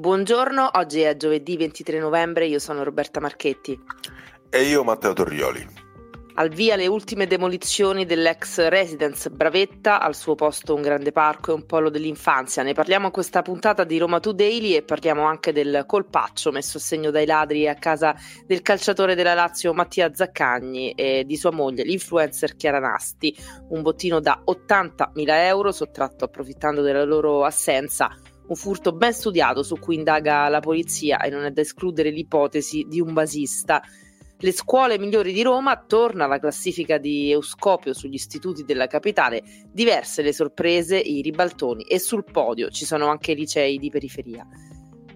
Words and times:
Buongiorno, 0.00 0.70
oggi 0.76 1.02
è 1.02 1.14
giovedì 1.14 1.58
23 1.58 1.98
novembre, 1.98 2.46
io 2.46 2.58
sono 2.58 2.82
Roberta 2.82 3.20
Marchetti. 3.20 3.78
E 4.48 4.62
io 4.62 4.82
Matteo 4.82 5.12
Torrioli. 5.12 5.68
Al 6.36 6.48
via 6.48 6.74
le 6.76 6.86
ultime 6.86 7.26
demolizioni 7.26 8.06
dell'ex 8.06 8.68
residence 8.68 9.28
Bravetta, 9.28 10.00
al 10.00 10.14
suo 10.14 10.34
posto 10.36 10.74
un 10.74 10.80
grande 10.80 11.12
parco 11.12 11.50
e 11.50 11.54
un 11.54 11.66
polo 11.66 11.90
dell'infanzia. 11.90 12.62
Ne 12.62 12.72
parliamo 12.72 13.06
in 13.06 13.12
questa 13.12 13.42
puntata 13.42 13.84
di 13.84 13.98
Roma 13.98 14.20
Today 14.20 14.76
e 14.76 14.82
parliamo 14.82 15.24
anche 15.24 15.52
del 15.52 15.84
colpaccio 15.86 16.50
messo 16.50 16.78
a 16.78 16.80
segno 16.80 17.10
dai 17.10 17.26
ladri 17.26 17.68
a 17.68 17.74
casa 17.74 18.14
del 18.46 18.62
calciatore 18.62 19.14
della 19.14 19.34
Lazio 19.34 19.74
Mattia 19.74 20.14
Zaccagni 20.14 20.92
e 20.92 21.24
di 21.26 21.36
sua 21.36 21.52
moglie, 21.52 21.84
l'influencer 21.84 22.56
Chiara 22.56 22.78
Nasti. 22.78 23.36
Un 23.68 23.82
bottino 23.82 24.18
da 24.18 24.42
80.000 24.46 25.26
euro 25.44 25.72
sottratto 25.72 26.24
approfittando 26.24 26.80
della 26.80 27.04
loro 27.04 27.44
assenza 27.44 28.16
un 28.50 28.56
furto 28.56 28.92
ben 28.92 29.12
studiato 29.12 29.62
su 29.62 29.78
cui 29.78 29.94
indaga 29.94 30.48
la 30.48 30.60
polizia 30.60 31.20
e 31.20 31.30
non 31.30 31.44
è 31.44 31.50
da 31.52 31.60
escludere 31.60 32.10
l'ipotesi 32.10 32.84
di 32.88 33.00
un 33.00 33.12
basista. 33.12 33.80
Le 34.42 34.52
scuole 34.52 34.98
migliori 34.98 35.32
di 35.32 35.42
Roma 35.42 35.76
torna 35.86 36.24
alla 36.24 36.40
classifica 36.40 36.98
di 36.98 37.30
Euscopio 37.30 37.92
sugli 37.92 38.14
istituti 38.14 38.64
della 38.64 38.88
capitale, 38.88 39.42
diverse 39.70 40.22
le 40.22 40.32
sorprese, 40.32 40.98
i 40.98 41.20
ribaltoni 41.22 41.84
e 41.84 42.00
sul 42.00 42.24
podio 42.24 42.70
ci 42.70 42.84
sono 42.84 43.06
anche 43.06 43.32
i 43.32 43.36
licei 43.36 43.78
di 43.78 43.90
periferia. 43.90 44.46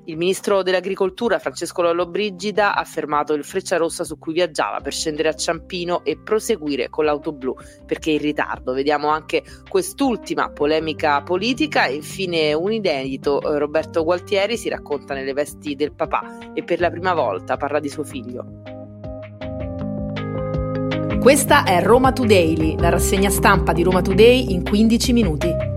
Il 0.07 0.19
ministro 0.19 0.63
dell'Agricoltura 0.63 1.39
Francesco 1.39 1.81
Lollobrigida 1.81 2.75
ha 2.75 2.85
fermato 2.85 3.33
il 3.33 3.43
Freccia 3.43 3.79
Rossa 3.79 4.05
su 4.05 4.19
cui 4.19 4.35
viaggiava 4.35 4.81
per 4.81 4.93
scendere 4.93 5.29
a 5.31 5.35
Ciampino 5.35 6.05
e 6.05 6.19
proseguire 6.23 6.91
con 6.91 7.07
l'auto 7.07 7.33
blu 7.33 7.55
perché 7.87 8.11
è 8.11 8.15
in 8.15 8.21
ritardo. 8.21 8.75
Vediamo 8.75 9.09
anche 9.09 9.43
quest'ultima 9.67 10.51
polemica 10.51 11.23
politica 11.23 11.87
e 11.87 11.95
infine 11.95 12.53
un 12.53 12.73
inedito. 12.73 13.41
Roberto 13.59 14.05
Gualtieri 14.05 14.59
si 14.59 14.69
racconta 14.69 15.15
nelle 15.15 15.33
vesti 15.33 15.75
del 15.75 15.95
papà 15.95 16.53
e 16.53 16.63
per 16.65 16.81
la 16.81 16.91
prima 16.91 17.15
volta 17.15 17.57
parla 17.57 17.81
di 17.81 17.89
suo 17.89 18.05
figlio. 18.05 18.45
Questa 21.19 21.65
è 21.65 21.83
Roma 21.83 22.13
Today, 22.13 22.79
la 22.79 22.91
rassegna 22.91 23.31
stampa 23.31 23.73
di 23.73 23.83
Roma 23.83 24.03
Today 24.03 24.53
in 24.53 24.63
15 24.63 25.13
minuti. 25.15 25.74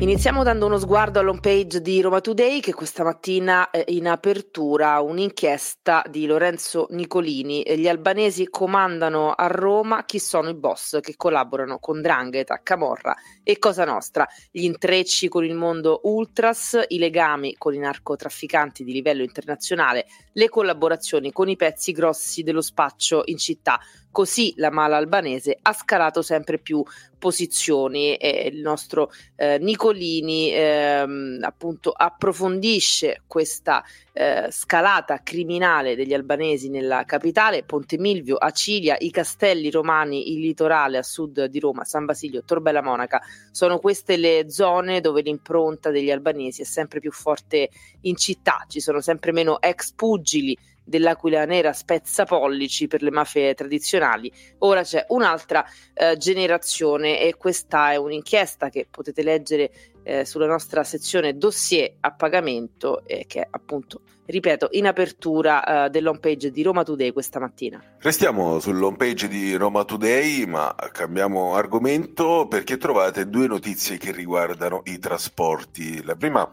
Iniziamo 0.00 0.42
dando 0.42 0.64
uno 0.64 0.78
sguardo 0.78 1.20
all'home 1.20 1.40
page 1.40 1.82
di 1.82 2.00
Roma 2.00 2.22
Today 2.22 2.60
che 2.60 2.72
questa 2.72 3.04
mattina 3.04 3.68
è 3.68 3.84
in 3.88 4.08
apertura 4.08 4.98
un'inchiesta 5.00 6.02
di 6.08 6.24
Lorenzo 6.24 6.86
Nicolini. 6.88 7.62
Gli 7.76 7.86
albanesi 7.86 8.48
comandano 8.48 9.32
a 9.32 9.46
Roma 9.48 10.06
chi 10.06 10.18
sono 10.18 10.48
i 10.48 10.54
boss 10.54 11.00
che 11.00 11.16
collaborano 11.18 11.78
con 11.78 12.00
Drangheta, 12.00 12.60
Camorra 12.62 13.14
e 13.42 13.58
Cosa 13.58 13.84
Nostra, 13.84 14.26
gli 14.50 14.64
intrecci 14.64 15.28
con 15.28 15.44
il 15.44 15.54
mondo 15.54 16.00
ultras, 16.04 16.82
i 16.88 16.96
legami 16.96 17.56
con 17.58 17.74
i 17.74 17.78
narcotrafficanti 17.78 18.84
di 18.84 18.92
livello 18.92 19.22
internazionale, 19.22 20.06
le 20.32 20.48
collaborazioni 20.48 21.30
con 21.30 21.50
i 21.50 21.56
pezzi 21.56 21.92
grossi 21.92 22.42
dello 22.42 22.62
spaccio 22.62 23.20
in 23.26 23.36
città. 23.36 23.78
Così 24.10 24.54
la 24.56 24.70
mala 24.70 24.96
albanese 24.96 25.56
ha 25.62 25.72
scalato 25.72 26.20
sempre 26.22 26.58
più 26.58 26.82
posizioni 27.20 28.16
e 28.16 28.50
il 28.52 28.60
nostro 28.60 29.12
eh, 29.36 29.58
Nicolini 29.58 30.50
ehm, 30.52 31.38
appunto 31.42 31.92
approfondisce 31.92 33.22
questa 33.28 33.84
eh, 34.12 34.48
scalata 34.50 35.22
criminale 35.22 35.94
degli 35.94 36.14
albanesi 36.14 36.70
nella 36.70 37.04
capitale, 37.04 37.62
Ponte 37.62 37.98
Milvio, 37.98 38.36
Acilia, 38.36 38.96
i 38.98 39.10
castelli 39.10 39.70
romani, 39.70 40.32
il 40.32 40.40
litorale 40.40 40.98
a 40.98 41.02
sud 41.04 41.44
di 41.44 41.60
Roma, 41.60 41.84
San 41.84 42.06
Basilio, 42.06 42.42
Torbella 42.42 42.82
Monaca, 42.82 43.20
sono 43.52 43.78
queste 43.78 44.16
le 44.16 44.50
zone 44.50 45.00
dove 45.00 45.20
l'impronta 45.20 45.90
degli 45.90 46.10
albanesi 46.10 46.62
è 46.62 46.64
sempre 46.64 46.98
più 46.98 47.12
forte 47.12 47.68
in 48.02 48.16
città, 48.16 48.64
ci 48.66 48.80
sono 48.80 49.00
sempre 49.00 49.30
meno 49.30 49.60
ex 49.60 49.92
pugili 49.92 50.56
dell'Aquila 50.90 51.44
Nera 51.44 51.72
spezza 51.72 52.24
pollici 52.24 52.88
per 52.88 53.00
le 53.00 53.12
mafie 53.12 53.54
tradizionali. 53.54 54.30
Ora 54.58 54.82
c'è 54.82 55.06
un'altra 55.08 55.64
eh, 55.94 56.16
generazione 56.16 57.20
e 57.20 57.36
questa 57.36 57.92
è 57.92 57.96
un'inchiesta 57.96 58.68
che 58.68 58.88
potete 58.90 59.22
leggere 59.22 59.70
eh, 60.02 60.24
sulla 60.24 60.46
nostra 60.46 60.82
sezione 60.82 61.36
dossier 61.36 61.94
a 62.00 62.12
pagamento 62.12 63.06
eh, 63.06 63.24
che 63.26 63.46
appunto 63.48 64.00
ripeto, 64.30 64.68
in 64.72 64.86
apertura 64.86 65.84
uh, 65.86 65.88
dell'home 65.90 66.18
page 66.18 66.50
di 66.50 66.62
Roma 66.62 66.82
Today 66.82 67.12
questa 67.12 67.38
mattina. 67.38 67.82
Restiamo 67.98 68.58
sull'home 68.60 68.96
page 68.96 69.28
di 69.28 69.54
Roma 69.56 69.84
Today, 69.84 70.46
ma 70.46 70.74
cambiamo 70.92 71.54
argomento 71.54 72.46
perché 72.48 72.76
trovate 72.76 73.28
due 73.28 73.46
notizie 73.46 73.98
che 73.98 74.12
riguardano 74.12 74.82
i 74.84 74.98
trasporti. 74.98 76.02
La 76.04 76.14
prima 76.14 76.50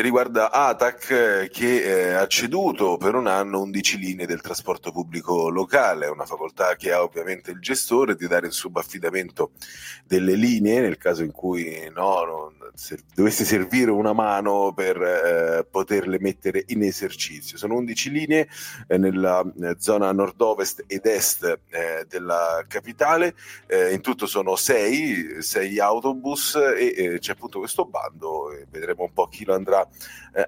riguarda 0.00 0.50
ATAC 0.50 1.48
che 1.50 1.82
eh, 1.82 2.12
ha 2.14 2.26
ceduto 2.26 2.96
per 2.96 3.14
un 3.14 3.26
anno 3.26 3.60
11 3.60 3.98
linee 3.98 4.26
del 4.26 4.40
trasporto 4.40 4.90
pubblico 4.90 5.48
locale, 5.48 6.06
una 6.06 6.24
facoltà 6.24 6.74
che 6.76 6.92
ha 6.92 7.02
ovviamente 7.02 7.50
il 7.50 7.60
gestore 7.60 8.16
di 8.16 8.26
dare 8.26 8.46
in 8.46 8.52
subaffidamento 8.52 9.52
delle 10.04 10.34
linee 10.34 10.80
nel 10.80 10.96
caso 10.96 11.22
in 11.22 11.30
cui 11.30 11.88
no, 11.94 12.24
non, 12.24 12.70
se 12.74 12.98
dovesse 13.14 13.44
servire 13.44 13.90
una 13.90 14.12
mano 14.12 14.72
per 14.74 15.00
eh, 15.00 15.66
poterle 15.70 16.18
mettere 16.18 16.64
in 16.68 16.82
esercizio. 16.82 17.03
Sono 17.56 17.76
11 17.76 18.10
linee 18.10 18.48
eh, 18.86 18.98
nella 18.98 19.44
eh, 19.60 19.76
zona 19.78 20.12
nord-ovest 20.12 20.84
ed 20.86 21.06
est 21.06 21.58
eh, 21.68 22.06
della 22.08 22.64
capitale, 22.68 23.34
eh, 23.66 23.92
in 23.92 24.00
tutto 24.00 24.26
sono 24.26 24.56
6, 24.56 25.42
6 25.42 25.80
autobus 25.80 26.56
e 26.76 27.18
c'è 27.20 27.32
appunto 27.32 27.58
questo 27.58 27.84
bando 27.84 28.50
vedremo 28.70 29.04
un 29.04 29.12
po' 29.12 29.28
chi 29.28 29.44
lo 29.44 29.54
andrà 29.54 29.86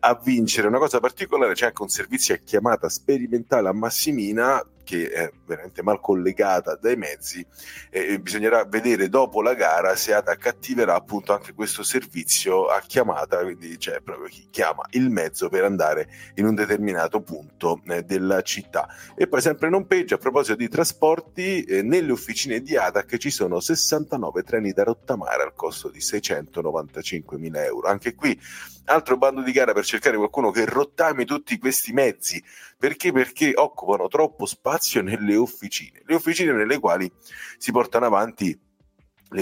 a 0.00 0.20
vincere. 0.22 0.66
Una 0.66 0.78
cosa 0.78 1.00
particolare, 1.00 1.54
c'è 1.54 1.66
anche 1.66 1.82
un 1.82 1.88
servizio 1.88 2.34
a 2.34 2.38
chiamata 2.38 2.88
sperimentale 2.88 3.68
a 3.68 3.72
Massimina 3.72 4.62
che 4.86 5.10
è 5.10 5.32
veramente 5.44 5.82
mal 5.82 6.00
collegata 6.00 6.76
dai 6.80 6.94
mezzi 6.94 7.44
e 7.90 8.20
bisognerà 8.20 8.64
vedere 8.64 9.08
dopo 9.08 9.42
la 9.42 9.54
gara 9.54 9.96
se 9.96 10.14
ATAC 10.14 10.46
attiverà 10.46 10.94
appunto 10.94 11.32
anche 11.32 11.54
questo 11.54 11.82
servizio 11.82 12.66
a 12.66 12.80
chiamata, 12.86 13.42
quindi 13.42 13.76
c'è 13.78 14.00
proprio 14.00 14.28
chi 14.28 14.46
chiama 14.48 14.86
il 14.90 15.10
mezzo 15.10 15.48
per 15.48 15.64
andare 15.64 16.08
in 16.36 16.46
un 16.46 16.54
determinato 16.54 17.20
punto 17.20 17.82
eh, 17.88 18.04
della 18.04 18.42
città. 18.42 18.88
E 19.16 19.26
poi 19.26 19.40
sempre 19.40 19.74
un 19.74 19.88
page 19.88 20.14
a 20.14 20.18
proposito 20.18 20.54
di 20.54 20.68
trasporti, 20.68 21.64
eh, 21.64 21.82
nelle 21.82 22.12
officine 22.12 22.60
di 22.60 22.76
ATAC 22.76 23.16
ci 23.16 23.30
sono 23.30 23.58
69 23.58 24.44
treni 24.44 24.70
da 24.70 24.84
rottamare 24.84 25.42
al 25.42 25.52
costo 25.52 25.88
di 25.88 26.00
695 26.00 27.38
mila 27.38 27.64
euro. 27.64 27.88
Anche 27.88 28.14
qui 28.14 28.38
altro 28.86 29.16
bando 29.16 29.42
di 29.42 29.52
gara 29.52 29.72
per 29.72 29.84
cercare 29.84 30.16
qualcuno 30.16 30.50
che 30.50 30.64
rottami 30.64 31.24
tutti 31.24 31.58
questi 31.58 31.92
mezzi. 31.92 32.42
Perché? 32.78 33.12
Perché 33.12 33.52
occupano 33.54 34.08
troppo 34.08 34.46
spazio 34.46 35.02
nelle 35.02 35.36
officine, 35.36 36.02
le 36.04 36.14
officine 36.14 36.52
nelle 36.52 36.78
quali 36.78 37.10
si 37.58 37.70
portano 37.72 38.06
avanti 38.06 38.58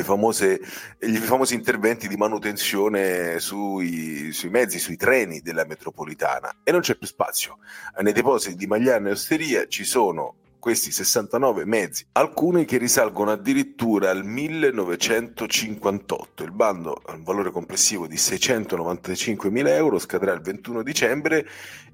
famose, 0.02 0.60
gli 0.98 1.16
famosi 1.16 1.54
interventi 1.54 2.08
di 2.08 2.16
manutenzione 2.16 3.38
sui, 3.38 4.32
sui, 4.32 4.48
mezzi, 4.48 4.78
sui 4.78 4.96
treni 4.96 5.40
della 5.40 5.64
metropolitana 5.64 6.60
e 6.64 6.72
non 6.72 6.80
c'è 6.80 6.96
più 6.96 7.06
spazio. 7.06 7.58
Nei 8.00 8.12
depositi 8.12 8.56
di 8.56 8.66
Magliano 8.66 9.08
e 9.08 9.12
Osteria 9.12 9.66
ci 9.66 9.84
sono 9.84 10.36
questi 10.64 10.90
69 10.90 11.66
mezzi, 11.66 12.06
alcuni 12.12 12.64
che 12.64 12.78
risalgono 12.78 13.30
addirittura 13.30 14.08
al 14.08 14.24
1958. 14.24 16.42
Il 16.42 16.52
bando 16.52 17.02
ha 17.04 17.12
un 17.12 17.22
valore 17.22 17.50
complessivo 17.50 18.06
di 18.06 18.16
695 18.16 19.50
mila 19.50 19.74
euro, 19.74 19.98
scadrà 19.98 20.32
il 20.32 20.40
21 20.40 20.82
dicembre 20.82 21.46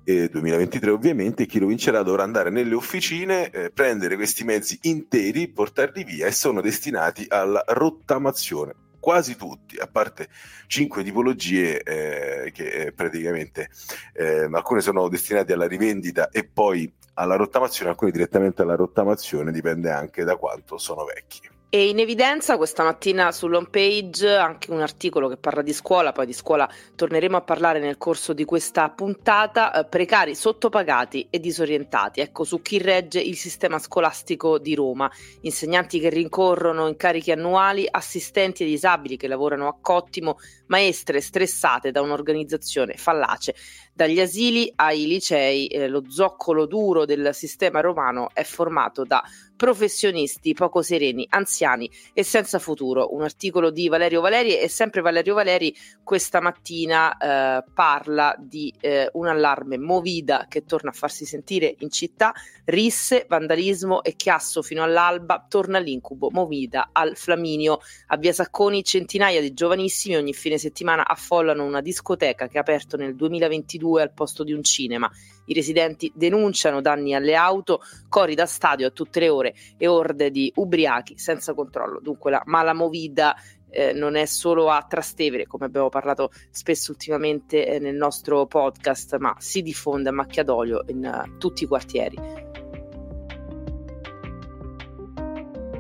eh, 0.05 0.29
2023 0.29 0.89
ovviamente, 0.89 1.47
chi 1.47 1.59
lo 1.59 1.67
vincerà 1.67 2.05
dovrà 2.05 2.23
andare 2.23 2.51
nelle 2.51 2.77
officine, 2.77 3.51
eh, 3.51 3.73
prendere 3.73 4.15
questi 4.15 4.45
mezzi 4.45 4.79
interi, 4.83 5.49
portarli 5.49 6.05
via 6.05 6.29
e 6.29 6.31
sono 6.31 6.61
destinati 6.61 7.27
alla 7.29 7.65
rottamazione 7.67 8.75
quasi 9.01 9.35
tutti, 9.35 9.79
a 9.79 9.89
parte 9.89 10.29
cinque 10.67 11.03
tipologie 11.03 11.83
eh, 11.83 12.53
che 12.53 12.69
eh, 12.69 12.93
praticamente 12.93 13.71
eh, 14.13 14.47
alcune 14.53 14.83
sono 14.83 15.09
destinate 15.09 15.55
alla 15.55 15.67
rivendita 15.67 16.29
e 16.29 16.45
poi 16.45 16.93
alla 17.21 17.37
rottamazione, 17.37 17.91
alcune 17.91 18.11
direttamente 18.11 18.63
alla 18.63 18.77
rottamazione, 18.77 19.53
dipende 19.53 19.91
anche 19.91 20.25
da 20.25 20.37
quanto 20.37 20.79
sono 20.79 21.05
vecchi. 21.05 21.49
E 21.73 21.89
in 21.89 22.01
evidenza 22.01 22.57
questa 22.57 22.83
mattina 22.83 23.31
sull'home 23.31 23.69
page 23.71 24.35
anche 24.35 24.73
un 24.73 24.81
articolo 24.81 25.29
che 25.29 25.37
parla 25.37 25.63
di 25.63 25.73
scuola, 25.73 26.11
poi 26.11 26.27
di 26.27 26.33
scuola 26.33 26.69
torneremo 26.97 27.37
a 27.37 27.43
parlare 27.43 27.79
nel 27.79 27.97
corso 27.97 28.33
di 28.33 28.45
questa 28.45 28.91
puntata, 28.91 29.73
eh, 29.73 29.85
precari 29.85 30.35
sottopagati 30.35 31.29
e 31.31 31.39
disorientati. 31.39 32.19
Ecco 32.19 32.43
su 32.43 32.61
chi 32.61 32.79
regge 32.79 33.21
il 33.21 33.37
sistema 33.37 33.79
scolastico 33.79 34.59
di 34.59 34.75
Roma, 34.75 35.09
insegnanti 35.43 36.01
che 36.01 36.09
rincorrono 36.09 36.89
incarichi 36.89 37.31
annuali, 37.31 37.87
assistenti 37.89 38.65
e 38.65 38.67
disabili 38.67 39.17
che 39.17 39.29
lavorano 39.29 39.69
a 39.69 39.77
cottimo, 39.81 40.39
maestre 40.67 41.21
stressate 41.21 41.93
da 41.93 42.01
un'organizzazione 42.01 42.95
fallace. 42.95 43.55
Dagli 43.93 44.19
asili 44.19 44.73
ai 44.75 45.07
licei, 45.07 45.69
eh, 45.69 45.87
lo 45.87 46.03
zoccolo 46.09 46.67
duro 46.67 47.05
del 47.05 47.31
sistema 47.33 47.81
romano 47.81 48.31
è 48.33 48.43
formato 48.43 49.05
da 49.05 49.23
professionisti 49.61 50.55
poco 50.55 50.81
sereni, 50.81 51.27
anziani 51.29 51.91
e 52.15 52.23
senza 52.23 52.59
futuro. 52.59 53.15
Un 53.15 53.21
articolo 53.21 53.71
di 53.71 53.89
Valerio 53.89 54.23
Valeri 54.23 54.59
e 54.59 54.71
sempre 54.71 55.03
Valerio 55.03 55.35
Valeri 55.35 55.77
questa 56.03 56.41
mattina 56.41 57.15
eh, 57.19 57.65
parla 57.75 58.35
di 58.39 58.73
eh, 58.81 59.11
un 59.13 59.27
allarme 59.27 59.77
movida 59.77 60.47
che 60.49 60.65
torna 60.65 60.89
a 60.89 60.95
farsi 60.95 61.27
sentire 61.27 61.75
in 61.81 61.91
città, 61.91 62.33
risse, 62.65 63.27
vandalismo 63.29 64.03
e 64.03 64.17
chiasso 64.17 64.63
fino 64.63 64.83
all'alba, 64.83 65.45
torna 65.47 65.79
l'incubo 65.79 66.31
movida 66.31 66.89
al 66.93 67.15
Flaminio. 67.15 67.81
A 68.07 68.17
Via 68.17 68.33
Sacconi 68.33 68.83
centinaia 68.83 69.43
di 69.43 69.53
giovanissimi 69.53 70.17
ogni 70.17 70.33
fine 70.33 70.57
settimana 70.57 71.07
affollano 71.07 71.67
una 71.67 71.83
discoteca 71.83 72.49
che 72.49 72.57
ha 72.57 72.63
aperto 72.63 72.97
nel 72.97 73.15
2022 73.15 74.01
al 74.01 74.15
posto 74.15 74.43
di 74.43 74.55
un 74.55 74.63
cinema. 74.63 75.11
I 75.51 75.53
residenti 75.53 76.13
denunciano 76.15 76.81
danni 76.81 77.13
alle 77.13 77.35
auto, 77.35 77.81
cori 78.09 78.37
da 78.37 78.47
stadio 78.47 78.87
a 78.87 78.91
tutte 78.91 79.19
le 79.19 79.29
ore 79.29 79.55
e 79.77 79.89
orde 79.89 80.31
di 80.31 80.53
ubriachi 80.55 81.19
senza 81.19 81.55
controllo. 81.55 81.99
Dunque 82.01 82.31
la 82.31 82.41
mala 82.47 82.73
movida 82.73 83.35
eh, 83.69 83.93
non 83.93 84.15
è 84.15 84.27
solo 84.27 84.71
a 84.71 84.87
Trastevere, 84.89 85.49
come 85.49 85.65
abbiamo 85.65 85.89
parlato 85.89 86.31
spesso 86.51 86.93
ultimamente 86.93 87.67
eh, 87.67 87.81
nel 87.81 87.97
nostro 87.97 88.47
podcast, 88.47 89.17
ma 89.17 89.35
si 89.39 89.63
diffonde 89.63 90.11
a 90.11 90.13
macchia 90.13 90.45
d'olio 90.45 90.85
in 90.87 91.05
uh, 91.05 91.37
tutti 91.37 91.65
i 91.65 91.67
quartieri. 91.67 92.17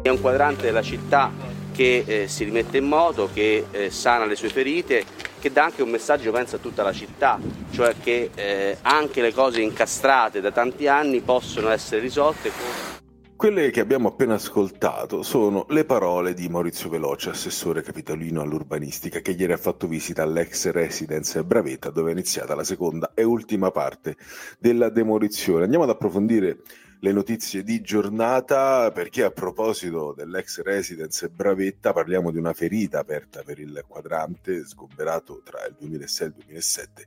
È 0.02 0.08
un 0.08 0.20
quadrante 0.20 0.62
della 0.62 0.82
città 0.82 1.30
che 1.72 2.02
eh, 2.04 2.26
si 2.26 2.42
rimette 2.42 2.78
in 2.78 2.86
moto, 2.86 3.30
che 3.32 3.66
eh, 3.70 3.90
sana 3.90 4.24
le 4.24 4.34
sue 4.34 4.48
ferite 4.48 5.04
che 5.40 5.50
dà 5.50 5.64
anche 5.64 5.82
un 5.82 5.90
messaggio, 5.90 6.30
penso, 6.30 6.56
a 6.56 6.58
tutta 6.60 6.84
la 6.84 6.92
città, 6.92 7.40
cioè 7.72 7.94
che 8.00 8.30
eh, 8.34 8.76
anche 8.82 9.20
le 9.22 9.32
cose 9.32 9.60
incastrate 9.60 10.40
da 10.40 10.52
tanti 10.52 10.86
anni 10.86 11.20
possono 11.20 11.70
essere 11.70 12.00
risolte. 12.00 12.98
Quelle 13.34 13.70
che 13.70 13.80
abbiamo 13.80 14.08
appena 14.08 14.34
ascoltato 14.34 15.22
sono 15.22 15.64
le 15.70 15.86
parole 15.86 16.34
di 16.34 16.50
Maurizio 16.50 16.90
Veloce, 16.90 17.30
assessore 17.30 17.80
capitolino 17.80 18.42
all'urbanistica, 18.42 19.20
che 19.20 19.30
ieri 19.30 19.54
ha 19.54 19.56
fatto 19.56 19.86
visita 19.86 20.22
all'ex 20.22 20.68
residence 20.70 21.42
Bravetta, 21.42 21.88
dove 21.88 22.10
è 22.10 22.12
iniziata 22.12 22.54
la 22.54 22.64
seconda 22.64 23.12
e 23.14 23.22
ultima 23.22 23.70
parte 23.70 24.16
della 24.58 24.90
demolizione. 24.90 25.64
Andiamo 25.64 25.84
ad 25.84 25.90
approfondire 25.90 26.58
le 27.02 27.12
notizie 27.12 27.62
di 27.62 27.80
giornata 27.80 28.92
perché 28.92 29.22
a 29.22 29.30
proposito 29.30 30.12
dell'ex 30.14 30.60
residence 30.60 31.30
Bravetta 31.30 31.94
parliamo 31.94 32.30
di 32.30 32.36
una 32.36 32.52
ferita 32.52 32.98
aperta 32.98 33.42
per 33.42 33.58
il 33.58 33.84
quadrante 33.88 34.66
sgomberato 34.66 35.40
tra 35.42 35.64
il 35.64 35.76
2006 35.78 36.26
e 36.26 36.28
il 36.28 36.34
2007 36.44 37.06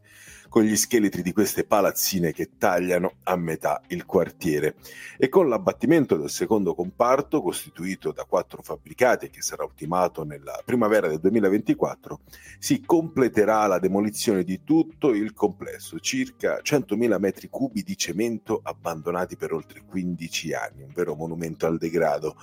con 0.54 0.62
gli 0.62 0.76
scheletri 0.76 1.24
di 1.24 1.34
queste 1.34 1.64
palazzine 1.64 2.32
che 2.32 2.52
tagliano 2.60 3.14
a 3.24 3.36
metà 3.36 3.82
il 3.88 4.06
quartiere 4.06 4.76
e 5.18 5.28
con 5.28 5.50
l'abbattimento 5.50 6.16
del 6.16 6.30
secondo 6.30 6.76
comparto 6.76 7.42
costituito 7.42 8.12
da 8.12 8.26
quattro 8.26 8.62
fabbricati 8.62 9.32
che 9.32 9.42
sarà 9.42 9.64
ultimato 9.64 10.24
nella 10.24 10.62
primavera 10.64 11.08
del 11.08 11.20
2024 11.22 12.20
si 12.60 12.82
completerà 12.82 13.66
la 13.66 13.80
demolizione 13.80 14.44
di 14.44 14.64
tutto 14.64 15.10
il 15.10 15.34
complesso, 15.34 15.98
circa 16.00 16.60
100.000 16.62 17.18
metri 17.18 17.50
cubi 17.50 17.82
di 17.82 17.98
cemento 17.98 18.60
abbandonati 18.62 19.36
per 19.36 19.54
oltre 19.54 19.82
15 19.84 20.54
anni, 20.54 20.84
un 20.84 20.92
vero 20.94 21.16
monumento 21.16 21.66
al 21.66 21.80
degrado. 21.80 22.36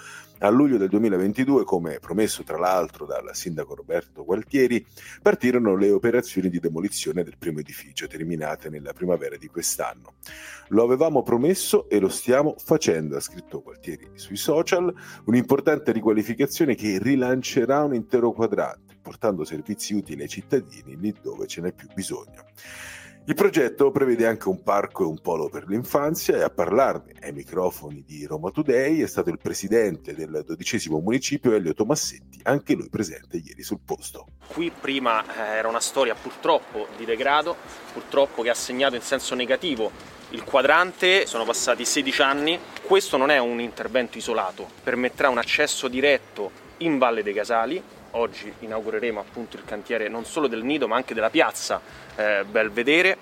A 0.42 0.48
luglio 0.48 0.78
del 0.78 0.88
2022, 0.88 1.64
come 1.64 1.98
promesso 1.98 2.42
tra 2.44 2.56
l'altro 2.56 3.04
dal 3.04 3.28
sindaco 3.34 3.74
Roberto 3.74 4.24
Gualtieri, 4.24 4.82
partirono 5.20 5.76
le 5.76 5.90
operazioni 5.90 6.48
di 6.48 6.58
demolizione 6.58 7.22
del 7.22 7.36
primo 7.36 7.58
edificio, 7.58 7.99
terminate 8.06 8.68
nella 8.68 8.92
primavera 8.92 9.36
di 9.36 9.48
quest'anno. 9.48 10.14
Lo 10.68 10.82
avevamo 10.84 11.22
promesso 11.22 11.88
e 11.88 11.98
lo 11.98 12.08
stiamo 12.08 12.54
facendo, 12.58 13.16
ha 13.16 13.20
scritto 13.20 13.62
Gualtieri 13.62 14.10
sui 14.14 14.36
social, 14.36 14.92
un'importante 15.24 15.92
riqualificazione 15.92 16.74
che 16.74 16.98
rilancerà 17.00 17.82
un 17.84 17.94
intero 17.94 18.32
quadrante, 18.32 18.96
portando 19.00 19.44
servizi 19.44 19.94
utili 19.94 20.22
ai 20.22 20.28
cittadini 20.28 20.96
lì 20.96 21.14
dove 21.22 21.46
ce 21.46 21.60
n'è 21.60 21.72
più 21.72 21.88
bisogno. 21.94 22.44
Il 23.26 23.34
progetto 23.34 23.90
prevede 23.90 24.26
anche 24.26 24.48
un 24.48 24.62
parco 24.62 25.04
e 25.04 25.06
un 25.06 25.20
polo 25.20 25.48
per 25.48 25.66
l'infanzia 25.68 26.36
e 26.36 26.42
a 26.42 26.50
parlarne 26.50 27.12
ai 27.20 27.32
microfoni 27.32 28.02
di 28.04 28.24
Roma 28.24 28.50
Today 28.50 29.00
è 29.00 29.06
stato 29.06 29.28
il 29.28 29.38
presidente 29.38 30.14
del 30.14 30.42
dodicesimo 30.44 30.98
municipio 30.98 31.52
Elio 31.52 31.74
Tomassetti, 31.74 32.40
anche 32.44 32.74
lui 32.74 32.88
presente 32.88 33.36
ieri 33.36 33.62
sul 33.62 33.80
posto. 33.84 34.26
Qui 34.48 34.72
prima 34.72 35.22
eh, 35.22 35.56
era 35.58 35.68
una 35.68 35.80
storia 35.80 36.14
purtroppo 36.14 36.88
di 36.96 37.04
degrado, 37.04 37.54
purtroppo 37.92 38.42
che 38.42 38.50
ha 38.50 38.54
segnato 38.54 38.96
in 38.96 39.02
senso 39.02 39.34
negativo 39.34 39.92
il 40.30 40.42
quadrante, 40.42 41.26
sono 41.26 41.44
passati 41.44 41.84
16 41.84 42.22
anni, 42.22 42.58
questo 42.82 43.16
non 43.16 43.30
è 43.30 43.38
un 43.38 43.60
intervento 43.60 44.16
isolato, 44.16 44.66
permetterà 44.82 45.28
un 45.28 45.38
accesso 45.38 45.88
diretto 45.88 46.50
in 46.78 46.98
Valle 46.98 47.22
dei 47.22 47.34
Casali, 47.34 47.82
oggi 48.12 48.52
inaugureremo 48.60 49.20
appunto 49.20 49.56
il 49.56 49.64
cantiere 49.64 50.08
non 50.08 50.24
solo 50.24 50.46
del 50.46 50.64
nido 50.64 50.88
ma 50.88 50.96
anche 50.96 51.14
della 51.14 51.30
piazza 51.30 51.80
eh, 52.16 52.44
Belvedere 52.48 53.16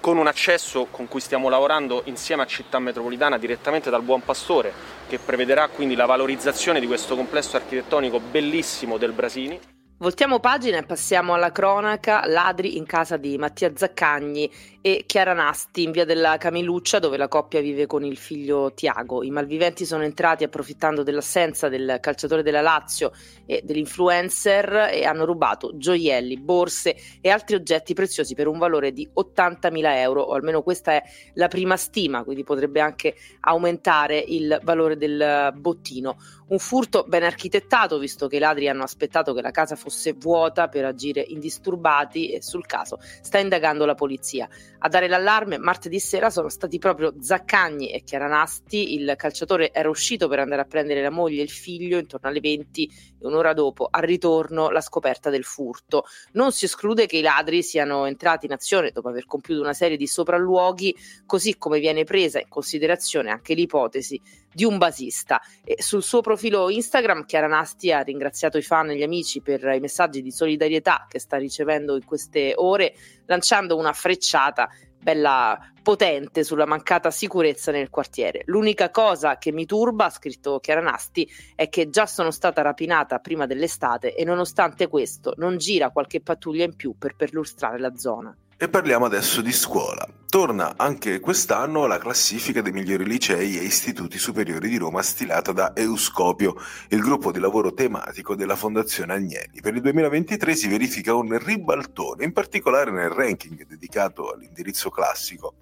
con 0.00 0.18
un 0.18 0.26
accesso 0.26 0.86
con 0.90 1.08
cui 1.08 1.20
stiamo 1.20 1.48
lavorando 1.48 2.02
insieme 2.04 2.42
a 2.42 2.46
Città 2.46 2.78
Metropolitana 2.78 3.38
direttamente 3.38 3.88
dal 3.88 4.02
Buon 4.02 4.22
Pastore 4.22 4.70
che 5.08 5.18
prevederà 5.18 5.68
quindi 5.68 5.94
la 5.94 6.04
valorizzazione 6.04 6.78
di 6.78 6.86
questo 6.86 7.16
complesso 7.16 7.56
architettonico 7.56 8.20
bellissimo 8.20 8.98
del 8.98 9.12
Brasini. 9.12 9.73
Voltiamo 10.04 10.38
pagina 10.38 10.76
e 10.76 10.82
passiamo 10.82 11.32
alla 11.32 11.50
cronaca. 11.50 12.26
Ladri 12.26 12.76
in 12.76 12.84
casa 12.84 13.16
di 13.16 13.38
Mattia 13.38 13.72
Zaccagni 13.74 14.52
e 14.82 15.04
Chiara 15.06 15.32
Nasti 15.32 15.82
in 15.82 15.92
via 15.92 16.04
della 16.04 16.36
Camilluccia 16.36 16.98
dove 16.98 17.16
la 17.16 17.26
coppia 17.26 17.62
vive 17.62 17.86
con 17.86 18.04
il 18.04 18.18
figlio 18.18 18.74
Tiago. 18.74 19.22
I 19.22 19.30
malviventi 19.30 19.86
sono 19.86 20.02
entrati 20.02 20.44
approfittando 20.44 21.02
dell'assenza 21.02 21.70
del 21.70 21.96
calciatore 22.02 22.42
della 22.42 22.60
Lazio 22.60 23.12
e 23.46 23.62
dell'influencer 23.64 24.90
e 24.92 25.06
hanno 25.06 25.24
rubato 25.24 25.74
gioielli, 25.78 26.38
borse 26.38 26.96
e 27.22 27.30
altri 27.30 27.54
oggetti 27.54 27.94
preziosi 27.94 28.34
per 28.34 28.46
un 28.46 28.58
valore 28.58 28.92
di 28.92 29.08
80.000 29.10 29.96
euro 29.96 30.20
o 30.20 30.34
almeno 30.34 30.60
questa 30.60 30.92
è 30.92 31.02
la 31.32 31.48
prima 31.48 31.78
stima, 31.78 32.24
quindi 32.24 32.44
potrebbe 32.44 32.80
anche 32.80 33.14
aumentare 33.40 34.18
il 34.18 34.60
valore 34.62 34.98
del 34.98 35.50
bottino. 35.56 36.18
Un 36.46 36.58
furto 36.58 37.04
ben 37.08 37.22
architettato 37.22 37.98
visto 37.98 38.26
che 38.26 38.36
i 38.36 38.38
ladri 38.38 38.68
hanno 38.68 38.82
aspettato 38.82 39.32
che 39.32 39.40
la 39.40 39.50
casa 39.50 39.76
fosse 39.76 40.12
vuota 40.12 40.68
per 40.68 40.84
agire 40.84 41.24
indisturbati 41.26 42.32
e 42.32 42.42
sul 42.42 42.66
caso 42.66 42.98
sta 43.22 43.38
indagando 43.38 43.86
la 43.86 43.94
polizia. 43.94 44.46
A 44.80 44.88
dare 44.88 45.08
l'allarme 45.08 45.56
martedì 45.56 45.98
sera 45.98 46.28
sono 46.28 46.50
stati 46.50 46.78
proprio 46.78 47.14
Zaccagni 47.18 47.90
e 47.90 48.02
Chiaranasti, 48.02 48.92
il 48.92 49.14
calciatore 49.16 49.72
era 49.72 49.88
uscito 49.88 50.28
per 50.28 50.40
andare 50.40 50.60
a 50.60 50.66
prendere 50.66 51.00
la 51.00 51.08
moglie 51.08 51.40
e 51.40 51.44
il 51.44 51.50
figlio 51.50 51.96
intorno 51.96 52.28
alle 52.28 52.40
20 52.40 52.84
e 52.84 53.26
un'ora 53.26 53.54
dopo 53.54 53.88
al 53.90 54.02
ritorno 54.02 54.68
la 54.68 54.82
scoperta 54.82 55.30
del 55.30 55.44
furto. 55.44 56.04
Non 56.32 56.52
si 56.52 56.66
esclude 56.66 57.06
che 57.06 57.16
i 57.16 57.22
ladri 57.22 57.62
siano 57.62 58.04
entrati 58.04 58.44
in 58.44 58.52
azione 58.52 58.90
dopo 58.90 59.08
aver 59.08 59.24
compiuto 59.24 59.62
una 59.62 59.72
serie 59.72 59.96
di 59.96 60.06
sopralluoghi, 60.06 60.94
così 61.24 61.56
come 61.56 61.80
viene 61.80 62.04
presa 62.04 62.38
in 62.38 62.48
considerazione 62.48 63.30
anche 63.30 63.54
l'ipotesi 63.54 64.20
di 64.52 64.64
un 64.64 64.76
basista. 64.78 65.40
E 65.64 65.82
sul 65.82 66.02
suo 66.02 66.20
profilo 66.20 66.42
Instagram 66.48 67.24
Chiara 67.24 67.46
Nasti 67.46 67.92
ha 67.92 68.00
ringraziato 68.00 68.58
i 68.58 68.62
fan 68.62 68.90
e 68.90 68.96
gli 68.96 69.02
amici 69.02 69.40
per 69.40 69.64
i 69.64 69.80
messaggi 69.80 70.22
di 70.22 70.30
solidarietà 70.30 71.06
che 71.08 71.18
sta 71.18 71.36
ricevendo 71.36 71.96
in 71.96 72.04
queste 72.04 72.52
ore, 72.56 72.94
lanciando 73.26 73.76
una 73.76 73.92
frecciata 73.92 74.68
bella 75.04 75.58
potente 75.82 76.44
sulla 76.44 76.64
mancata 76.64 77.10
sicurezza 77.10 77.70
nel 77.70 77.90
quartiere. 77.90 78.42
L'unica 78.46 78.90
cosa 78.90 79.36
che 79.36 79.52
mi 79.52 79.66
turba, 79.66 80.06
ha 80.06 80.10
scritto 80.10 80.58
Chiara 80.60 80.80
Nasti, 80.80 81.30
è 81.54 81.68
che 81.68 81.90
già 81.90 82.06
sono 82.06 82.30
stata 82.30 82.62
rapinata 82.62 83.18
prima 83.18 83.44
dell'estate 83.46 84.14
e 84.14 84.24
nonostante 84.24 84.88
questo 84.88 85.34
non 85.36 85.58
gira 85.58 85.90
qualche 85.90 86.22
pattuglia 86.22 86.64
in 86.64 86.74
più 86.74 86.96
per 86.98 87.16
perlustrare 87.16 87.78
la 87.78 87.94
zona. 87.96 88.34
E 88.56 88.68
parliamo 88.68 89.04
adesso 89.04 89.42
di 89.42 89.50
scuola. 89.50 90.06
Torna 90.28 90.74
anche 90.76 91.18
quest'anno 91.18 91.86
la 91.86 91.98
classifica 91.98 92.62
dei 92.62 92.70
migliori 92.70 93.04
licei 93.04 93.58
e 93.58 93.64
istituti 93.64 94.16
superiori 94.16 94.68
di 94.68 94.76
Roma 94.76 95.02
stilata 95.02 95.50
da 95.50 95.72
Euscopio, 95.74 96.54
il 96.90 97.00
gruppo 97.00 97.32
di 97.32 97.40
lavoro 97.40 97.74
tematico 97.74 98.36
della 98.36 98.54
Fondazione 98.54 99.12
Agnelli. 99.12 99.60
Per 99.60 99.74
il 99.74 99.80
2023 99.80 100.54
si 100.54 100.68
verifica 100.68 101.14
un 101.14 101.36
ribaltone, 101.36 102.24
in 102.24 102.32
particolare 102.32 102.92
nel 102.92 103.10
ranking 103.10 103.66
dedicato 103.66 104.32
all'indirizzo 104.32 104.88
classico. 104.88 105.54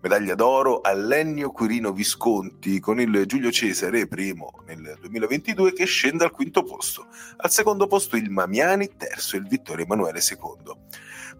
Medaglia 0.00 0.36
d'oro 0.36 0.80
a 0.80 0.92
Lennio 0.92 1.50
Quirino 1.50 1.92
Visconti 1.92 2.78
con 2.78 3.00
il 3.00 3.24
Giulio 3.26 3.50
Cesare 3.50 4.06
primo 4.06 4.62
nel 4.64 4.96
2022 5.00 5.72
che 5.72 5.86
scende 5.86 6.22
al 6.22 6.30
quinto 6.30 6.62
posto. 6.62 7.08
Al 7.38 7.50
secondo 7.50 7.88
posto 7.88 8.14
il 8.14 8.30
Mamiani, 8.30 8.94
terzo 8.96 9.34
il 9.34 9.48
Vittorio 9.48 9.84
Emanuele 9.84 10.20
secondo. 10.20 10.82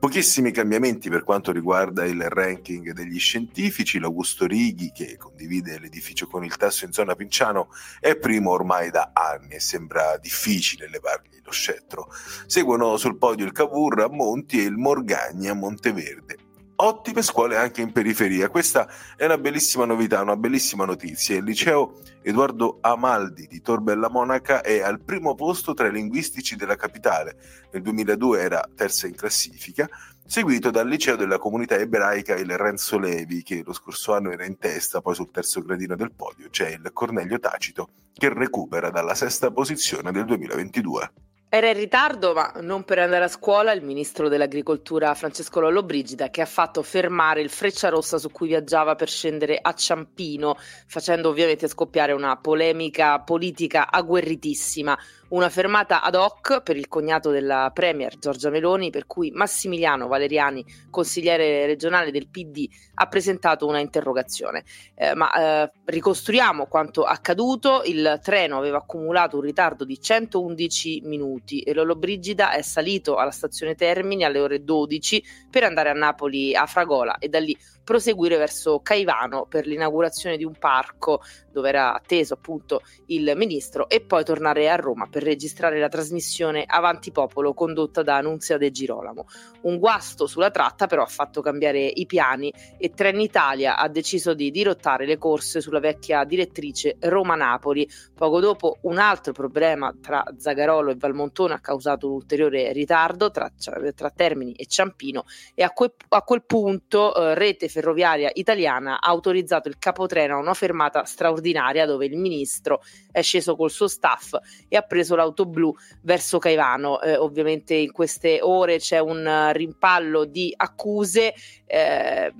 Pochissimi 0.00 0.50
cambiamenti 0.50 1.08
per 1.08 1.22
quanto 1.22 1.52
riguarda 1.52 2.04
il 2.04 2.20
ranking 2.20 2.90
degli 2.90 3.20
scientifici. 3.20 4.00
L'Augusto 4.00 4.44
Righi, 4.44 4.90
che 4.90 5.16
condivide 5.16 5.78
l'edificio 5.78 6.26
con 6.26 6.42
il 6.42 6.56
Tasso 6.56 6.84
in 6.84 6.90
zona 6.90 7.14
Pinciano, 7.14 7.68
è 8.00 8.16
primo 8.16 8.50
ormai 8.50 8.90
da 8.90 9.12
anni 9.12 9.54
e 9.54 9.60
sembra 9.60 10.18
difficile 10.18 10.90
levargli 10.90 11.40
lo 11.44 11.52
scettro. 11.52 12.10
Seguono 12.46 12.96
sul 12.96 13.18
podio 13.18 13.46
il 13.46 13.52
Cavour 13.52 14.00
a 14.00 14.08
Monti 14.08 14.58
e 14.58 14.64
il 14.64 14.76
Morgagni 14.76 15.46
a 15.46 15.54
Monteverde 15.54 16.46
ottime 16.80 17.22
scuole 17.22 17.56
anche 17.56 17.80
in 17.80 17.92
periferia. 17.92 18.48
Questa 18.48 18.88
è 19.16 19.24
una 19.24 19.38
bellissima 19.38 19.84
novità, 19.84 20.20
una 20.22 20.36
bellissima 20.36 20.84
notizia. 20.84 21.36
Il 21.36 21.44
liceo 21.44 22.00
Edoardo 22.22 22.78
Amaldi 22.80 23.46
di 23.46 23.60
Torbella 23.60 24.08
Monaca 24.08 24.60
è 24.60 24.80
al 24.80 25.00
primo 25.00 25.34
posto 25.34 25.74
tra 25.74 25.88
i 25.88 25.92
linguistici 25.92 26.54
della 26.56 26.76
capitale. 26.76 27.36
Nel 27.72 27.82
2002 27.82 28.40
era 28.40 28.68
terza 28.74 29.06
in 29.06 29.16
classifica, 29.16 29.88
seguito 30.24 30.70
dal 30.70 30.86
liceo 30.86 31.16
della 31.16 31.38
comunità 31.38 31.74
ebraica 31.76 32.36
il 32.36 32.56
Renzo 32.56 32.98
Levi, 32.98 33.42
che 33.42 33.62
lo 33.64 33.72
scorso 33.72 34.14
anno 34.14 34.30
era 34.30 34.44
in 34.44 34.58
testa, 34.58 35.00
poi 35.00 35.14
sul 35.14 35.30
terzo 35.32 35.62
gradino 35.62 35.96
del 35.96 36.12
podio 36.12 36.48
c'è 36.48 36.68
il 36.68 36.90
Cornelio 36.92 37.40
Tacito, 37.40 37.90
che 38.12 38.32
recupera 38.32 38.90
dalla 38.90 39.14
sesta 39.14 39.50
posizione 39.50 40.12
del 40.12 40.26
2022. 40.26 41.12
Era 41.50 41.68
in 41.68 41.78
ritardo, 41.78 42.34
ma 42.34 42.52
non 42.60 42.84
per 42.84 42.98
andare 42.98 43.24
a 43.24 43.28
scuola, 43.28 43.72
il 43.72 43.82
ministro 43.82 44.28
dell'agricoltura 44.28 45.14
Francesco 45.14 45.60
Lollobrigida 45.60 46.28
che 46.28 46.42
ha 46.42 46.46
fatto 46.46 46.82
fermare 46.82 47.40
il 47.40 47.48
freccia 47.48 47.88
rossa 47.88 48.18
su 48.18 48.30
cui 48.30 48.48
viaggiava 48.48 48.96
per 48.96 49.08
scendere 49.08 49.58
a 49.58 49.72
Ciampino, 49.72 50.58
facendo 50.86 51.30
ovviamente 51.30 51.66
scoppiare 51.66 52.12
una 52.12 52.36
polemica 52.36 53.20
politica 53.20 53.90
agguerritissima. 53.90 54.98
Una 55.30 55.50
fermata 55.50 56.00
ad 56.00 56.14
hoc 56.14 56.62
per 56.62 56.78
il 56.78 56.88
cognato 56.88 57.30
della 57.30 57.70
Premier 57.74 58.16
Giorgia 58.16 58.48
Meloni, 58.48 58.88
per 58.88 59.06
cui 59.06 59.30
Massimiliano 59.30 60.06
Valeriani, 60.06 60.64
consigliere 60.88 61.66
regionale 61.66 62.10
del 62.10 62.28
PD, 62.28 62.66
ha 62.94 63.06
presentato 63.08 63.66
una 63.66 63.78
interrogazione. 63.78 64.64
Eh, 64.94 65.14
ma 65.14 65.30
eh, 65.64 65.72
ricostruiamo 65.84 66.64
quanto 66.64 67.04
accaduto. 67.04 67.82
Il 67.84 68.18
treno 68.22 68.56
aveva 68.56 68.78
accumulato 68.78 69.36
un 69.36 69.42
ritardo 69.42 69.84
di 69.84 70.00
111 70.00 71.02
minuti 71.04 71.60
e 71.60 71.74
Lolo 71.74 71.96
Brigida 71.96 72.52
è 72.52 72.62
salito 72.62 73.16
alla 73.16 73.30
stazione 73.30 73.74
Termini 73.74 74.24
alle 74.24 74.38
ore 74.38 74.64
12 74.64 75.22
per 75.50 75.62
andare 75.62 75.90
a 75.90 75.94
Napoli 75.94 76.56
a 76.56 76.64
Fragola 76.64 77.18
e 77.18 77.28
da 77.28 77.38
lì 77.38 77.54
proseguire 77.88 78.36
verso 78.36 78.80
Caivano 78.82 79.46
per 79.48 79.66
l'inaugurazione 79.66 80.36
di 80.36 80.44
un 80.44 80.52
parco 80.58 81.22
dove 81.50 81.70
era 81.70 81.94
atteso 81.94 82.34
appunto 82.34 82.82
il 83.06 83.32
ministro 83.34 83.88
e 83.88 84.02
poi 84.02 84.24
tornare 84.24 84.68
a 84.68 84.76
Roma 84.76 85.08
per 85.10 85.22
registrare 85.22 85.80
la 85.80 85.88
trasmissione 85.88 86.64
Avanti 86.66 87.10
Popolo 87.12 87.54
condotta 87.54 88.02
da 88.02 88.16
Annunzia 88.16 88.58
De 88.58 88.70
Girolamo. 88.70 89.24
Un 89.62 89.78
guasto 89.78 90.26
sulla 90.26 90.50
tratta 90.50 90.86
però 90.86 91.02
ha 91.02 91.06
fatto 91.06 91.40
cambiare 91.40 91.80
i 91.80 92.04
piani 92.04 92.52
e 92.76 92.90
Trenitalia 92.90 93.78
ha 93.78 93.88
deciso 93.88 94.34
di 94.34 94.50
dirottare 94.50 95.06
le 95.06 95.16
corse 95.16 95.62
sulla 95.62 95.80
vecchia 95.80 96.24
direttrice 96.24 96.96
Roma-Napoli. 97.00 97.88
Poco 98.14 98.38
dopo 98.38 98.76
un 98.82 98.98
altro 98.98 99.32
problema 99.32 99.94
tra 99.98 100.22
Zagarolo 100.36 100.90
e 100.90 100.96
Valmontone 100.96 101.54
ha 101.54 101.60
causato 101.60 102.06
un 102.06 102.12
ulteriore 102.16 102.70
ritardo 102.72 103.30
tra, 103.30 103.50
tra 103.94 104.10
Termini 104.10 104.52
e 104.52 104.66
Ciampino 104.66 105.24
e 105.54 105.62
a, 105.62 105.70
que- 105.70 105.94
a 106.08 106.20
quel 106.20 106.44
punto 106.44 107.14
eh, 107.16 107.34
Rete 107.34 107.68
ferroviaria 107.78 108.30
italiana 108.34 109.00
ha 109.00 109.08
autorizzato 109.08 109.68
il 109.68 109.78
capotreno 109.78 110.34
a 110.34 110.40
una 110.40 110.54
fermata 110.54 111.04
straordinaria 111.04 111.86
dove 111.86 112.06
il 112.06 112.16
ministro 112.16 112.82
è 113.12 113.22
sceso 113.22 113.54
col 113.54 113.70
suo 113.70 113.86
staff 113.86 114.34
e 114.66 114.76
ha 114.76 114.82
preso 114.82 115.14
l'auto 115.14 115.46
blu 115.46 115.72
verso 116.02 116.38
Caivano. 116.38 117.00
Eh, 117.00 117.16
ovviamente 117.16 117.74
in 117.74 117.92
queste 117.92 118.40
ore 118.42 118.78
c'è 118.78 118.98
un 118.98 119.50
rimpallo 119.52 120.24
di 120.24 120.52
accuse 120.56 121.32
eh, 121.66 122.32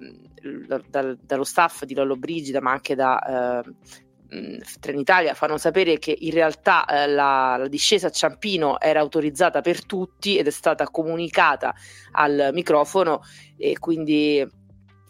da, 0.66 1.16
dallo 1.20 1.44
staff 1.44 1.84
di 1.84 1.94
Lollo 1.94 2.16
Brigida 2.16 2.60
ma 2.60 2.72
anche 2.72 2.96
da 2.96 3.62
eh, 3.62 3.74
Trenitalia 4.80 5.32
fanno 5.34 5.56
sapere 5.56 5.98
che 5.98 6.14
in 6.18 6.32
realtà 6.32 6.84
eh, 6.84 7.06
la, 7.06 7.56
la, 7.56 7.68
discesa 7.68 8.08
a 8.08 8.10
Ciampino 8.10 8.78
era 8.80 9.00
autorizzata 9.00 9.60
per 9.60 9.86
tutti 9.86 10.36
ed 10.36 10.48
è 10.48 10.50
stata 10.50 10.84
comunicata 10.90 11.74
al 12.12 12.50
microfono 12.52 13.22
e 13.56 13.78
quindi 13.78 14.46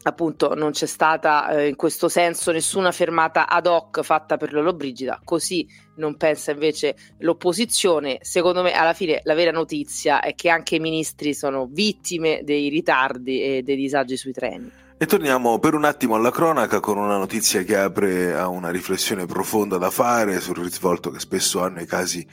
appunto 0.03 0.55
non 0.55 0.71
c'è 0.71 0.87
stata 0.87 1.49
eh, 1.51 1.69
in 1.69 1.77
questo 1.77 2.09
senso 2.09 2.53
nessuna 2.53 2.93
fermata 2.93 3.49
ad 3.49 3.67
hoc 3.67 4.03
fatta 4.03 4.37
per 4.37 4.53
Lollobrigida, 4.53 5.21
così 5.25 5.67
non 5.97 6.17
pensa 6.17 6.53
invece 6.53 6.97
l'opposizione. 7.19 8.19
Secondo 8.23 8.63
me 8.63 8.73
alla 8.73 8.93
fine 8.93 9.21
la 9.25 9.35
vera 9.35 9.51
notizia 9.51 10.21
è 10.21 10.35
che 10.35 10.49
anche 10.49 10.77
i 10.77 10.81
ministri 10.81 11.35
sono 11.35 11.67
vittime 11.71 12.41
dei 12.45 12.69
ritardi 12.69 13.43
e 13.43 13.63
dei 13.63 13.77
disagi 13.77 14.17
sui 14.17 14.33
treni. 14.33 14.87
E 15.01 15.07
torniamo 15.07 15.61
per 15.61 15.75
un 15.75 15.85
attimo 15.85 16.17
alla 16.17 16.33
cronaca 16.33 16.81
con 16.81 16.99
una 16.99 17.17
notizia 17.19 17.63
che 17.63 17.77
apre 17.77 18.35
a 18.35 18.49
una 18.49 18.71
riflessione 18.71 19.27
profonda 19.27 19.79
da 19.79 19.91
fare 19.91 20.41
sul 20.41 20.57
risvolto 20.57 21.11
che 21.11 21.21
spesso 21.21 21.63
hanno 21.63 21.81
i 21.81 21.87
casi 21.87 22.27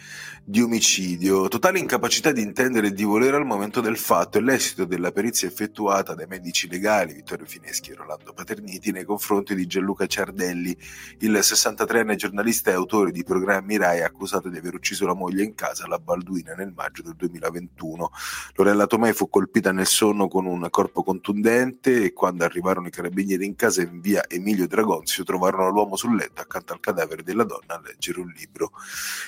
di 0.47 0.61
omicidio, 0.61 1.47
totale 1.47 1.79
incapacità 1.79 2.31
di 2.31 2.43
intendere 2.43 2.87
e 2.87 2.93
di 2.93 3.03
volere 3.03 3.35
al 3.35 3.47
momento 3.47 3.81
del 3.81 3.97
fatto 3.97 4.37
e 4.37 4.41
l'esito 4.41 4.85
della 4.85 5.11
perizia 5.11 5.47
effettuata 5.47 6.13
dai 6.13 6.27
medici 6.27 6.69
legali 6.69 7.15
Vittorio 7.15 7.47
Fineschi 7.47 7.89
e 7.89 7.95
Rolando 7.95 8.31
Paterniti 8.31 8.91
nei 8.91 9.05
confronti 9.05 9.55
di 9.55 9.65
Gianluca 9.65 10.05
Ciardelli, 10.05 10.77
il 11.21 11.31
63enne 11.31 12.13
giornalista 12.13 12.69
e 12.69 12.75
autore 12.75 13.09
di 13.09 13.23
programmi 13.23 13.77
RAI 13.77 14.03
accusato 14.03 14.49
di 14.49 14.57
aver 14.57 14.75
ucciso 14.75 15.07
la 15.07 15.15
moglie 15.15 15.43
in 15.43 15.55
casa, 15.55 15.87
la 15.87 15.97
Balduina, 15.97 16.53
nel 16.53 16.73
maggio 16.75 17.01
del 17.01 17.15
2021. 17.15 18.11
Lorella 18.53 18.85
Tomei 18.85 19.13
fu 19.13 19.27
colpita 19.27 19.71
nel 19.71 19.87
sonno 19.87 20.27
con 20.27 20.45
un 20.45 20.67
corpo 20.69 21.01
contundente 21.01 22.03
e 22.03 22.13
quando 22.13 22.43
arrivarono 22.55 22.87
i 22.87 22.91
carabinieri 22.91 23.45
in 23.45 23.55
casa 23.55 23.81
in 23.81 23.99
via 23.99 24.23
Emilio 24.29 24.65
Dragonzio 24.65 25.25
trovarono 25.25 25.69
l'uomo 25.69 25.97
sul 25.97 26.15
letto 26.15 26.41
accanto 26.41 26.71
al 26.71 26.79
cadavere 26.79 27.21
della 27.21 27.43
donna 27.43 27.75
a 27.75 27.81
leggere 27.83 28.21
un 28.21 28.33
libro. 28.35 28.71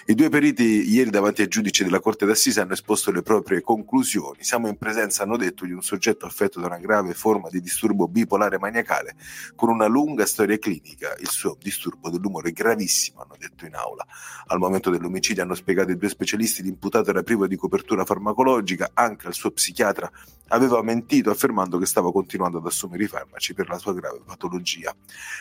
I 0.06 0.16
due 0.16 0.30
periti 0.30 0.90
ieri 0.90 1.10
davanti 1.10 1.42
ai 1.42 1.50
giudici 1.50 1.84
della 1.84 2.00
Corte 2.00 2.26
d'Assise 2.26 2.62
hanno 2.62 2.74
esposto 2.74 3.12
le 3.12 3.22
proprie 3.22 3.62
conclusioni. 3.62 4.38
Siamo 4.44 4.68
in 4.70 4.78
presenza, 4.78 5.24
hanno 5.24 5.36
detto, 5.36 5.66
di 5.66 5.74
un 5.74 5.82
soggetto 5.82 6.26
affetto 6.26 6.62
da 6.62 6.68
una 6.68 6.78
grave 6.78 7.14
forma 7.14 7.50
di 7.50 7.60
disturbo 7.60 8.08
bipolare 8.08 8.58
maniacale 8.58 9.16
con 9.56 9.70
una 9.70 9.88
lunga 9.88 10.26
storia 10.26 10.58
clinica. 10.58 11.14
Il 11.20 11.30
suo 11.30 11.58
disturbo 11.60 12.10
dell'umore 12.10 12.50
è 12.50 12.54
gravissimo, 12.54 13.22
hanno 13.22 13.36
detto 13.38 13.66
in 13.66 13.76
aula. 13.76 14.06
Al 14.48 14.60
momento 14.60 14.90
dell'omicidio 14.90 15.44
hanno 15.44 15.56
spiegato 15.56 15.92
i 15.92 15.98
due 15.98 16.10
specialisti 16.10 16.64
l'imputato 16.64 17.10
era 17.10 17.24
privo 17.24 17.46
di 17.46 17.58
copertura 17.58 18.06
farmacologica, 18.06 18.92
anche 18.94 19.28
al 19.28 19.34
suo 19.34 19.52
psichiatra 19.52 20.10
aveva 20.50 20.82
mentito 20.82 21.30
affermando 21.30 21.78
che 21.78 21.86
stava 21.86 22.10
continuando 22.10 22.60
ad 22.60 22.66
assumere 22.66 23.04
i 23.04 23.08
farmaci 23.08 23.17
per 23.54 23.70
la 23.70 23.78
sua 23.78 23.94
grave 23.94 24.22
patologia. 24.26 24.94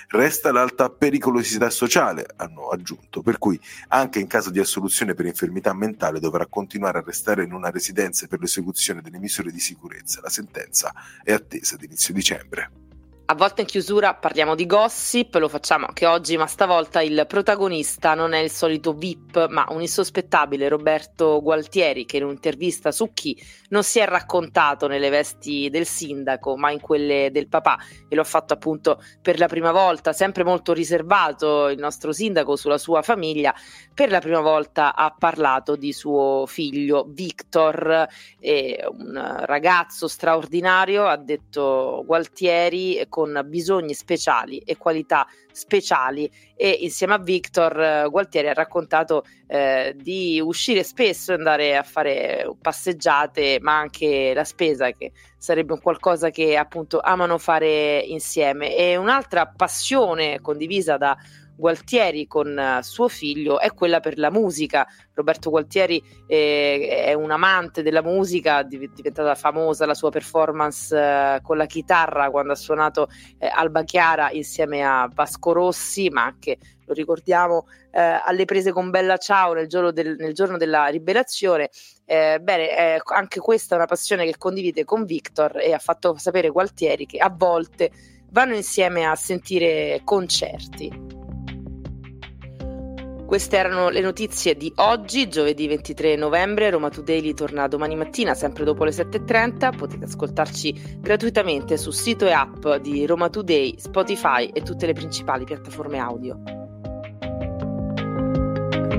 Resta 0.09 0.53
l'alta 0.53 0.89
pericolosità 0.89 1.71
sociale, 1.71 2.27
hanno 2.37 2.69
aggiunto, 2.69 3.23
per 3.23 3.39
cui 3.39 3.61
anche 3.89 4.21
in 4.21 4.27
caso 4.27 4.51
di 4.51 4.61
assoluzione 4.61 5.15
per 5.15 5.27
infermità 5.27 5.75
mentale 5.75 6.21
dovrà 6.21 6.47
continuare 6.47 6.99
a 6.99 7.03
restare 7.05 7.45
in 7.45 7.53
una 7.53 7.71
residenza 7.71 8.27
per 8.27 8.41
l'esecuzione 8.41 9.03
delle 9.03 9.19
misure 9.19 9.51
di 9.51 9.61
sicurezza. 9.61 10.21
La 10.23 10.31
sentenza 10.31 10.93
è 11.23 11.33
attesa 11.33 11.75
ad 11.75 11.83
inizio 11.83 12.15
dicembre. 12.15 12.86
A 13.29 13.35
volte 13.35 13.63
in 13.63 13.67
chiusura 13.67 14.15
parliamo 14.15 14.55
di 14.55 14.67
gossip, 14.67 15.35
lo 15.35 15.49
facciamo 15.49 15.87
anche 15.87 16.07
oggi, 16.07 16.37
ma 16.37 16.47
stavolta 16.47 17.03
il 17.03 17.25
protagonista 17.27 18.15
non 18.15 18.35
è 18.35 18.39
il 18.39 18.53
solito 18.53 18.93
VIP, 18.93 19.49
ma 19.49 19.67
un 19.71 19.81
insospettabile 19.81 20.69
Roberto 20.69 21.43
Gualtieri 21.43 22.07
che 22.07 22.19
in 22.19 22.23
un'intervista 22.23 22.93
su 22.93 23.13
chi 23.13 23.37
non 23.71 23.83
si 23.83 23.99
è 23.99 24.07
raccontato 24.07 24.87
nelle 24.87 25.11
vesti 25.11 25.69
del 25.71 25.87
sindaco, 25.87 26.57
ma 26.57 26.71
in 26.71 26.79
quelle 26.79 27.31
del 27.33 27.49
papà. 27.49 27.79
E 28.09 28.15
lo 28.15 28.21
ha 28.21 28.25
fatto 28.25 28.55
appunto 28.55 29.03
per 29.21 29.41
la 29.41 29.49
prima 29.49 29.73
volta, 29.73 30.13
sempre 30.13 30.45
molto 30.45 30.73
riservato 30.73 31.69
il 31.69 31.81
nostro 31.81 32.13
sindaco 32.13 32.55
sulla 32.55 32.79
sua 32.79 33.03
famiglia, 33.03 33.53
per 33.93 34.09
la 34.09 34.21
prima 34.21 34.41
volta 34.41 34.95
ha 34.95 35.13
parlato 35.13 35.75
di 35.75 35.93
suo 35.93 36.45
figlio 36.47 37.05
Victor, 37.09 38.07
un 38.39 39.37
ragazzo 39.47 40.07
straordinario, 40.07 41.07
ha 41.07 41.17
detto 41.17 42.05
Gualtieri 42.07 43.05
con 43.17 43.41
bisogni 43.47 43.95
speciali 43.95 44.59
e 44.59 44.77
qualità 44.77 45.27
speciali 45.51 46.31
e 46.55 46.69
insieme 46.83 47.15
a 47.15 47.19
Victor 47.19 47.81
eh, 47.81 48.09
Gualtieri 48.11 48.49
ha 48.49 48.53
raccontato 48.53 49.25
eh, 49.47 49.97
di 49.97 50.39
uscire 50.39 50.83
spesso 50.83 51.33
e 51.33 51.37
andare 51.37 51.79
a 51.79 51.83
fare 51.83 52.47
passeggiate 52.61 53.57
ma 53.63 53.79
anche 53.79 54.35
la 54.35 54.45
spesa 54.45 54.91
che 54.91 55.13
sarebbe 55.39 55.73
un 55.73 55.81
qualcosa 55.81 56.29
che 56.29 56.59
appunto 56.59 57.01
amano 57.01 57.39
fare 57.39 58.01
insieme. 58.01 58.77
E 58.77 58.97
un'altra 58.97 59.47
passione 59.47 60.43
condivisa 60.43 60.99
da 60.99 61.17
Gualtieri 61.57 62.27
con 62.27 62.57
uh, 62.57 62.83
suo 62.83 63.09
figlio 63.09 63.59
è 63.59 63.73
quella 63.73 64.01
per 64.01 64.19
la 64.19 64.31
musica. 64.31 64.87
Roberto 65.15 65.51
Gualtieri 65.51 66.03
eh, 66.27 67.05
è 67.07 67.15
un 67.15 67.31
amante 67.31 67.83
della 67.83 68.03
musica, 68.03 68.61
è 68.61 68.65
diventata 68.65 69.35
famosa 69.35 69.87
la 69.87 69.95
sua 69.95 70.11
performance 70.11 70.95
uh, 70.95 71.41
con 71.43 71.57
la 71.57 71.67
chitarra 71.67 72.31
quando 72.31 72.53
ha 72.53 72.57
suonato 72.57 73.09
eh, 73.39 73.47
Alba 73.47 73.85
Chiara 73.85 74.31
insieme 74.31 74.85
a 74.85 75.09
Vasco 75.13 75.53
Rossi, 75.53 76.11
ma 76.11 76.25
anche 76.25 76.59
lo 76.87 76.93
ricordiamo 76.93 77.67
eh, 77.91 78.01
alle 78.01 78.45
prese 78.45 78.73
con 78.73 78.91
Bella 78.91 79.17
Ciao 79.17 79.53
nel 79.53 79.67
giorno, 79.67 79.91
del, 79.91 80.17
nel 80.19 80.35
giorno 80.35 80.57
della 80.57 80.89
liberazione. 80.89 81.71
Eh, 82.05 82.39
bene, 82.41 82.95
eh, 82.95 83.01
anche 83.15 83.41
questa 83.41 83.75
è 83.75 83.79
una 83.79 83.87
passione 83.87 84.25
che 84.25 84.37
condivide 84.39 84.85
con 84.85 85.05
Victor 85.05 85.59
e 85.59 85.73
ha 85.73 85.79
fatto 85.79 86.17
sapere 86.17 86.51
Gualtieri 86.51 87.07
che 87.07 87.19
a 87.19 87.35
volte 87.35 87.91
vanno 88.31 88.55
insieme 88.55 89.05
a 89.05 89.15
sentire 89.15 90.01
concerti. 90.05 91.26
Queste 93.27 93.57
erano 93.57 93.89
le 93.89 94.01
notizie 94.01 94.57
di 94.57 94.73
oggi, 94.77 95.29
giovedì 95.29 95.67
23 95.67 96.15
novembre. 96.15 96.71
Roma 96.71 96.91
Today 96.91 97.35
torna 97.35 97.67
domani 97.67 97.97
mattina, 97.97 98.35
sempre 98.35 98.63
dopo 98.63 98.85
le 98.85 98.93
7.30. 98.93 99.77
Potete 99.77 100.05
ascoltarci 100.05 100.99
gratuitamente 101.01 101.77
sul 101.77 101.93
sito 101.93 102.27
e 102.27 102.31
app 102.31 102.69
di 102.77 103.05
Roma 103.05 103.29
Today, 103.29 103.75
Spotify 103.79 104.47
e 104.53 104.63
tutte 104.63 104.87
le 104.87 104.93
principali 104.93 105.45
piattaforme 105.45 105.99
audio. 105.99 106.41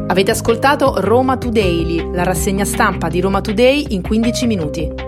Avete 0.08 0.32
ascoltato 0.32 1.00
Roma 1.00 1.38
Today, 1.38 2.12
la 2.14 2.24
rassegna 2.24 2.66
stampa 2.66 3.08
di 3.08 3.22
Roma 3.22 3.40
Today 3.40 3.86
in 3.90 4.02
15 4.02 4.46
minuti. 4.46 5.07